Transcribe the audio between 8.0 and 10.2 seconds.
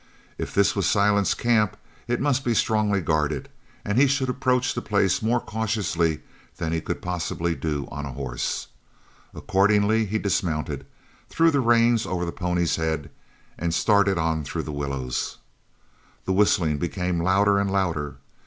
a horse. Accordingly he